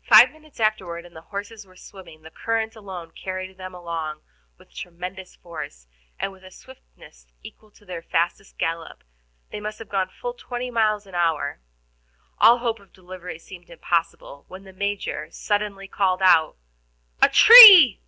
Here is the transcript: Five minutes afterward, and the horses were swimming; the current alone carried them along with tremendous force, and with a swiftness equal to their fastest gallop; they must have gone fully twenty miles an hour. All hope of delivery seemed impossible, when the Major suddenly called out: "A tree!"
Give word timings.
Five 0.00 0.30
minutes 0.30 0.58
afterward, 0.58 1.04
and 1.04 1.14
the 1.14 1.20
horses 1.20 1.66
were 1.66 1.76
swimming; 1.76 2.22
the 2.22 2.30
current 2.30 2.74
alone 2.76 3.10
carried 3.10 3.58
them 3.58 3.74
along 3.74 4.22
with 4.56 4.74
tremendous 4.74 5.36
force, 5.36 5.86
and 6.18 6.32
with 6.32 6.42
a 6.44 6.50
swiftness 6.50 7.26
equal 7.42 7.70
to 7.72 7.84
their 7.84 8.00
fastest 8.00 8.56
gallop; 8.56 9.04
they 9.52 9.60
must 9.60 9.78
have 9.78 9.90
gone 9.90 10.08
fully 10.08 10.38
twenty 10.38 10.70
miles 10.70 11.06
an 11.06 11.14
hour. 11.14 11.60
All 12.40 12.56
hope 12.60 12.80
of 12.80 12.94
delivery 12.94 13.38
seemed 13.38 13.68
impossible, 13.68 14.46
when 14.48 14.64
the 14.64 14.72
Major 14.72 15.30
suddenly 15.30 15.86
called 15.86 16.22
out: 16.22 16.56
"A 17.20 17.28
tree!" 17.28 18.00